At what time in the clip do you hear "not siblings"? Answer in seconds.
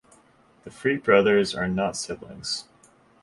1.67-2.63